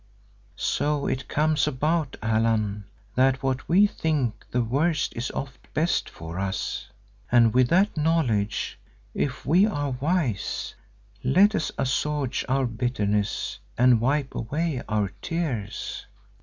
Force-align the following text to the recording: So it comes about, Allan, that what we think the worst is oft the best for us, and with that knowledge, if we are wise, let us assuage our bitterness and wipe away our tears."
So 0.55 1.05
it 1.05 1.27
comes 1.27 1.67
about, 1.67 2.17
Allan, 2.23 2.85
that 3.13 3.43
what 3.43 3.69
we 3.69 3.85
think 3.85 4.43
the 4.49 4.63
worst 4.63 5.13
is 5.15 5.29
oft 5.29 5.61
the 5.61 5.69
best 5.75 6.09
for 6.09 6.39
us, 6.39 6.89
and 7.31 7.53
with 7.53 7.67
that 7.67 7.95
knowledge, 7.95 8.79
if 9.13 9.45
we 9.45 9.67
are 9.67 9.91
wise, 9.91 10.73
let 11.23 11.53
us 11.53 11.71
assuage 11.77 12.43
our 12.49 12.65
bitterness 12.65 13.59
and 13.77 14.01
wipe 14.01 14.33
away 14.33 14.81
our 14.89 15.09
tears." 15.21 16.07